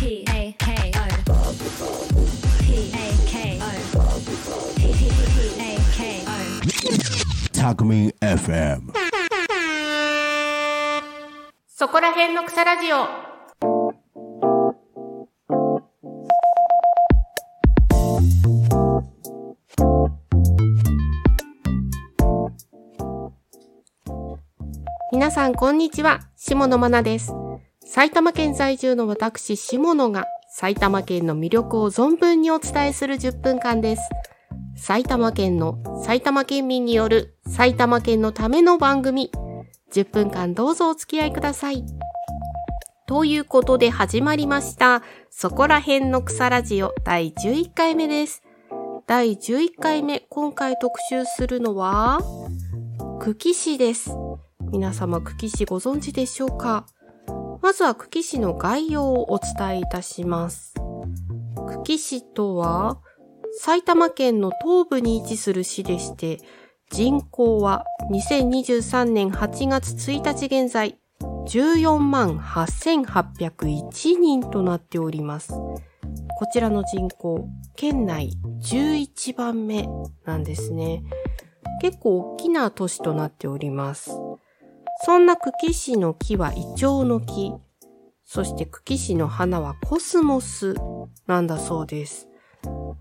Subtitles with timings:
[0.00, 0.64] P A K
[0.96, 1.04] O
[2.64, 3.68] P A K O
[4.74, 5.12] P P
[5.60, 6.32] A K O
[7.52, 7.84] Talk
[8.22, 8.94] FM.
[11.68, 12.96] そこら辺の草ラジオ。
[25.12, 26.20] 皆さん、こんにちは。
[26.36, 27.39] 下野真奈です。
[27.92, 34.02] 埼玉県在住の私、下野が埼玉県の魅力を存分にお伝えする10分間です。
[34.76, 39.32] 埼玉県の埼玉県民による埼玉県のための番組。
[39.90, 41.84] 10分間どうぞお付き合いください。
[43.08, 45.02] ということで始まりました。
[45.28, 48.44] そこら辺の草ラジオ第11回目です。
[49.08, 52.20] 第11回目、今回特集するのは、
[53.18, 54.12] 久喜市です。
[54.70, 56.86] 皆様久喜市ご存知でしょうか？
[57.62, 60.74] まずは久喜市の概要をお伝えいたします。
[61.68, 62.98] 久喜市とは、
[63.58, 66.40] 埼玉県の東部に位置する市でして、
[66.90, 75.52] 人口は2023年8月1日現在、14万8801人となっております。
[75.52, 79.86] こちらの人口、県内11番目
[80.24, 81.02] なんですね。
[81.82, 84.10] 結構大きな都市となっております。
[85.02, 87.54] そんな久喜市の木はイチョウの木。
[88.24, 90.74] そして久喜市の花はコスモス
[91.26, 92.28] なんだそうです。
[92.62, 92.96] こ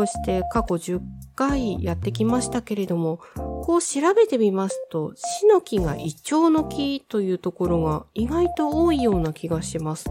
[0.00, 1.00] うして過去10
[1.36, 10.10] 回やってきましたけれども、こう調べてみますと、死の木がイチョウの木というところが意外と多いような気がします。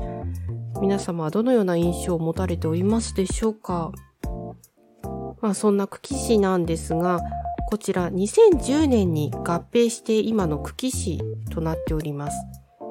[0.82, 3.92] 皆様はどのような印象を持たれておりますでしょうか？
[5.42, 7.20] まあそんな久喜市なんですが、
[7.74, 12.38] こちら2010年に合併して今の久喜市となっております。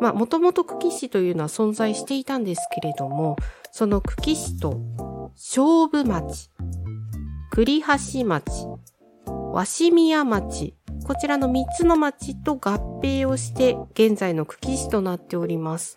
[0.01, 3.37] まあもともと久喜市というのは存在していたんですけれども、
[3.71, 4.81] その久喜市と
[5.37, 6.51] 勝負町、
[7.53, 8.81] 栗橋町、
[9.55, 10.75] 鷲宮町、
[11.07, 15.95] こちらの3つの町と合併をして現在の久喜市となっております。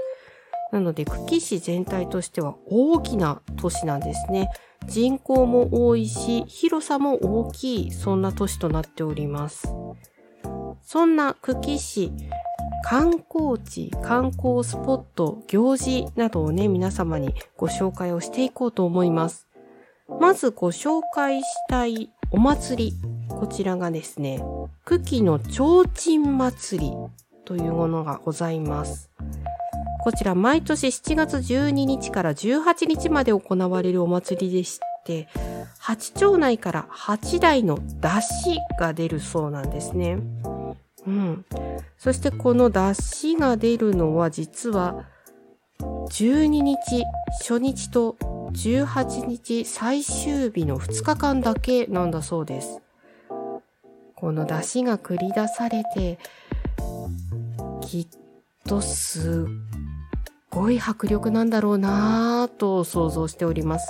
[0.72, 4.48] なので久喜市全体としては大きな都市なんですね。
[4.88, 9.68] 人口も多いし、広さも大きい、そんな都市となっております。
[10.82, 12.12] そんな久喜市、
[12.84, 19.48] 観光地、観光スポット、行事などをね、皆様にご紹介をしていこうと思います。
[20.20, 22.94] まずご紹介したいお祭り。
[23.30, 24.40] こちらがですね、
[24.86, 26.94] 久喜の提灯祭り
[27.44, 29.10] というものがございます。
[30.06, 35.28] こちら毎年7月12日から18日まで行われるお祭りでして、
[35.82, 40.20] 8町内から8台の出汁が出るそうなんですね。
[41.08, 41.44] うん。
[41.98, 45.06] そしてこの出汁が出るのは実は
[45.80, 47.04] 12日
[47.42, 48.16] 初日と
[48.52, 52.80] 18日最終日の2日間だけなんだそうです。
[54.14, 56.20] この出汁が繰り出されて、
[57.82, 58.08] きっ
[58.68, 59.95] とすっ
[60.56, 63.88] ごい迫力なんだろうなぁと想像しております。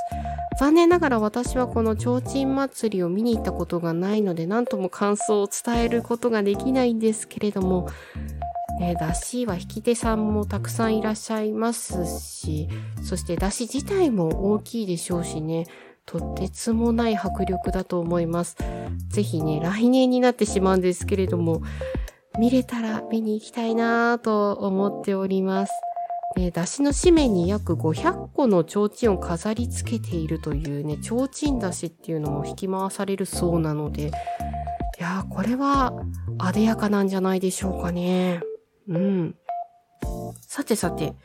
[0.59, 7.89] 残念ながら私はこの提灯祭りを見に行ったことがないので何とも感想を伝えることができないんですけれども、
[8.79, 12.67] ね、だしは引き手さんもたくさんいらっしゃいますし、
[13.03, 15.67] そしてだし自体も大きいでしょうしね、
[16.07, 18.57] とてつもない迫力だと思います。
[19.09, 21.61] ぜひね、来年になってしまうんですけれども、
[22.39, 25.73] 見れたら見に行きたいなぁと思っております。
[26.35, 35.93] ね、出汁の締めに約500個の提灯を飾り付けているというね、提灯出汁っていうのも引き回されるそうなので、いやー、これは、
[36.37, 38.41] あでやかなんじゃないでしょうかね。
[38.87, 39.35] うん。
[40.41, 41.15] さてさて、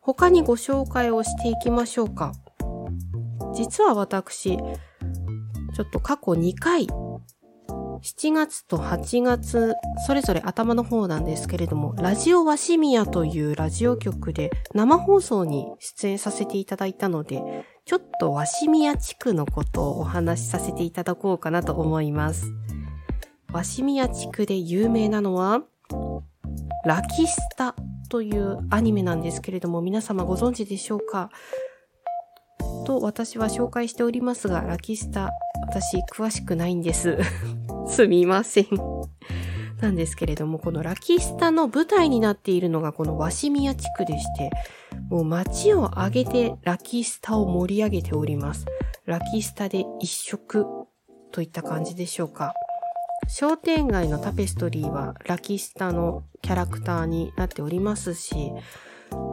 [0.00, 2.32] 他にご紹介をしていきましょうか。
[3.54, 6.86] 実は私、ちょっと過去2回、
[8.04, 9.72] 7月と8月、
[10.06, 17.42] それぞれ頭の方なんですけれども、ラジオワシミヤというラジオ局で生放送に出演させていただいたので、
[17.86, 22.52] ちょっとワシミヤ地区のことをお話しさせていただこうかなと思います。
[23.50, 25.62] ワシミヤ地区で有名なのは、
[26.84, 27.74] ラキスタ
[28.10, 31.30] というアニメなんですけれども、皆様ご存知でしょうか？
[32.84, 35.30] と私は紹介しておりますが、ラキスタ、
[35.68, 37.16] 私詳しくないんです。
[37.86, 38.66] すみません。
[39.80, 44.50] なんですけれども、このラキスタの舞台になっているのがこのワシミヤ地区でして、
[45.10, 48.66] もう街を挙げてラキスタを盛り上げております。
[49.04, 50.64] ラキスタで一色
[51.32, 52.54] といった感じでしょうか。
[53.28, 58.52] 商店街のタペストリーはラキスタのキャラクターになっておりますし、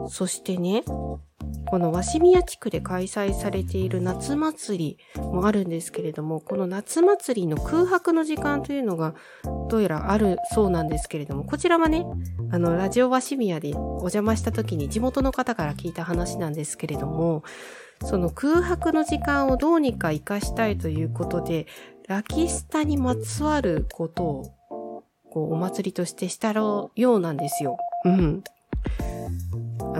[0.08, 9.14] そしてね、この鷲宮地区で開催されている夏祭りもあるんですけれども、この夏祭りの空白の時間というのが
[9.68, 12.04] どうやらあるそうなんですけれども、こちらはね、
[12.50, 17.42] あの、ラジオ鷲宮でお邪魔した時に地元の方から聞いた話なんですけれども、
[18.04, 21.66] その空白の時間をどうにか活かしたいということで、
[22.08, 27.78] ラキスタにまつわることを、こう、お祭りとしてしたようなんですよ。
[28.04, 28.44] うん。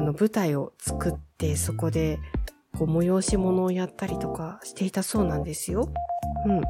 [0.02, 2.18] あの、舞台を作って、そこで、
[2.76, 5.92] こう、催し物をやったりとかしていたそうなんですよ。
[6.44, 6.62] うん。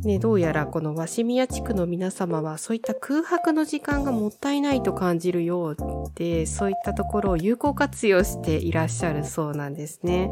[0.00, 5.76] ね、どうやらこの鷲宮地区の皆様はそういった空白の時間がもったいないと感じるよう
[6.14, 10.30] で、そういったところを有効活用していらっしゃるそうなんですね。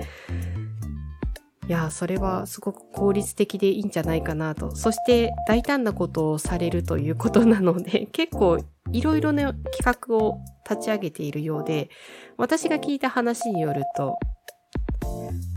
[1.69, 4.75] いや、それはすごく効率的でいいんじゃないかなと。
[4.77, 8.59] そして大胆なことをされるということなので、 結構
[8.93, 11.91] いろいろな企画を立ち上げているようで、
[12.37, 14.17] 私が聞いた話によると、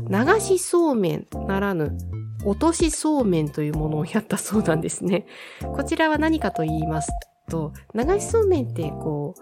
[0.10, 1.96] 流しそうめんならぬ、
[2.44, 5.28] 落としそうめんというものをやったそうなんですね。
[5.62, 7.12] こちらは何かと言います
[7.50, 9.42] と、流しそうめんってこう、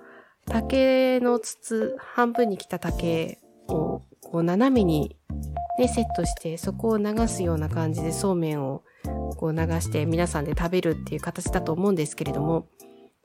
[0.52, 5.18] 竹の筒、半分に切った竹をこう斜めに
[5.78, 8.84] ね、セットして、そこを流すような感じでそうめんを
[9.38, 12.68] こう流して皆さんで食べるっていう形だと思うんですけれども、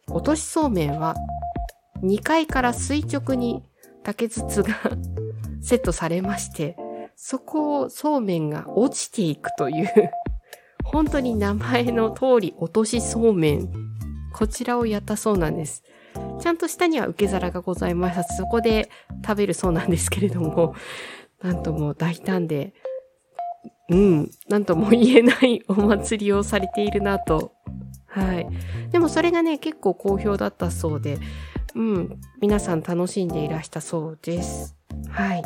[0.08, 1.14] 落としそうめんは
[2.02, 3.62] 2階から垂直に
[4.02, 4.74] 竹筒が
[5.62, 6.76] セットされまして、
[7.16, 10.10] そこをそうめんが落ちていくという、
[10.84, 13.70] 本当に名前の通り落としそうめん、
[14.34, 15.82] こちらをやったそうなんです。
[16.40, 18.24] ちゃんと下には受け皿がございました。
[18.24, 18.90] そこで
[19.24, 20.74] 食べるそうなんですけれども、
[21.42, 22.72] なんとも大胆で、
[23.88, 27.52] うん、なんとも言えない お祭りをされているなと。
[28.06, 28.46] はい。
[28.90, 31.18] でもそれがね、結構好評だったそうで、
[31.74, 34.76] うん、皆さん楽しんでいらしたそうです。
[35.08, 35.42] はい。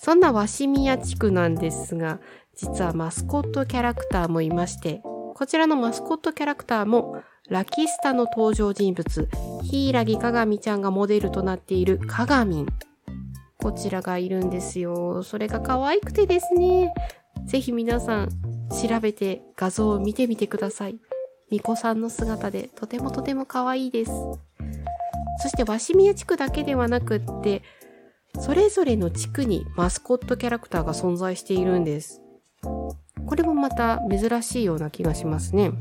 [0.00, 2.20] そんな鷲宮地区なんですが、
[2.54, 5.00] 実はマスコットキャラクターもいまして、
[5.34, 9.28] こちらのマスコットキャラクターも、ラキスタの登場人物、
[9.62, 12.66] ヒイラギカガミちゃんがモデルとなっているカガミン。
[13.62, 15.22] こちらがいるんですよ。
[15.22, 16.92] それが可愛くてですね。
[17.44, 18.28] ぜひ皆さん
[18.70, 20.98] 調べて画像を見てみてください。
[21.50, 24.12] 巫女さんの姿でとてもとても可愛いです。
[25.42, 27.62] そして鷲宮地区だけではなくって、
[28.38, 32.22] それぞれの地区にマスコットキャラクターが存在しているんです。
[32.62, 32.96] こ
[33.34, 35.72] れもまた珍しいような気がしますね。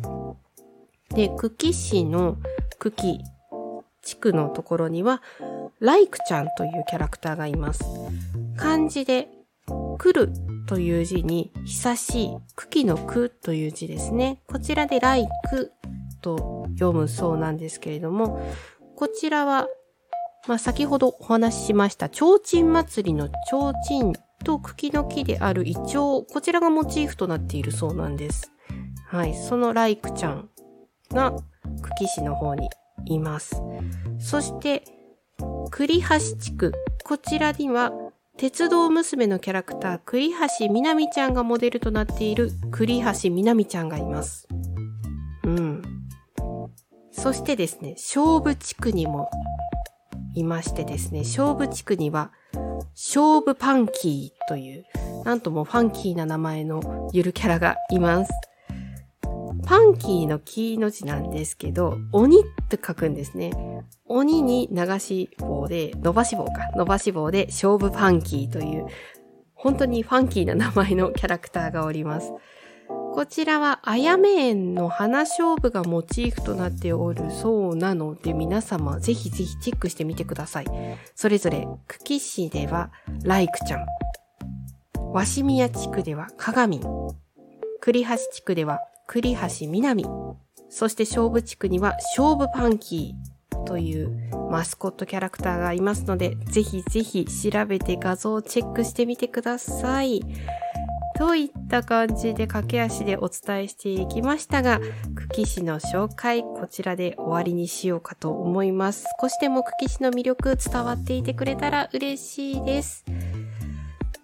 [1.09, 2.37] で、久喜市の
[2.79, 3.19] 久喜
[4.01, 5.21] 地区のところには、
[5.79, 7.83] ライクちゃんというキャラクターがいます。
[8.57, 9.29] 漢字で、
[9.97, 10.33] 来る
[10.67, 14.41] という字に、久しい、茎のくという字ですね。
[14.47, 15.71] こちらでライク
[16.21, 18.41] と読むそうなんですけれども、
[18.95, 19.67] こちらは、
[20.47, 28.51] まあ、先ほどお話ししました、提灯祭りの提灯と茎の木であるイチョウ、こちらがモチーフとなっているそうなんです。
[29.07, 30.49] はい、そのライクちゃん
[31.11, 31.31] が、
[31.81, 32.69] 久喜市の方に
[33.05, 33.61] います。
[34.19, 34.83] そして、
[35.71, 36.73] 栗橋地区。
[37.03, 37.91] こちらには、
[38.37, 44.47] 鉄道娘のキャラクター、栗橋みなみちゃんがモデルとなっている栗橋みなみちゃんがいます。
[45.43, 45.81] うん。
[47.11, 49.29] そしてですね、勝負地区にも
[50.35, 52.31] いましてですね、勝負地区には、
[52.93, 54.85] 勝負パンキーという、
[55.23, 58.31] なんともファンキーな名前のゆるキャラがいます。
[59.69, 63.51] パンキーのキーの字なんですけど、鬼って書くんですね。
[64.07, 68.87] 鬼に流し棒で、伸ばし棒か、伸ばし棒で勝負パンキーという、
[69.53, 72.33] 本当にファンキーな名前のキャラクターがおります。
[72.87, 80.65] こちらは、あやめ園の花勝負がモチーフとなっておるそうなので、皆様ぜひぜひチェックしてみてください。
[81.13, 82.89] それぞれ、久喜市では、
[83.21, 83.85] ライクちゃん。
[85.13, 86.81] 鷲宮地区では、鏡。
[87.81, 90.05] 栗橋地区では、栗橋南。
[90.69, 100.21] そして勝負地区には勝負パンキーというマスコットキャラクターがいますので、ぜひぜひ調べて画像をチェックしてみてください。
[101.17, 104.79] といった感じで駆け足でお伝えしていきましたが、
[105.15, 109.05] 久喜市の紹介、こちらで終わりにしようかと思います。
[109.19, 113.05] 少しでも久喜市の魅力伝わっていてくれたら嬉しいです。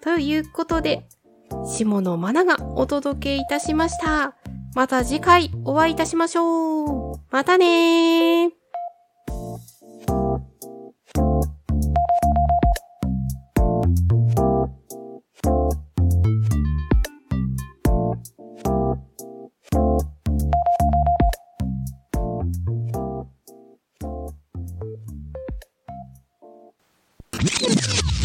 [0.01, 1.07] ということで、
[1.65, 4.35] 下のマナがお届けいたしました。
[4.75, 7.19] また次回お会いいたしましょう。
[7.31, 8.49] またねー。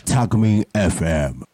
[0.05, 0.70] タクミン FM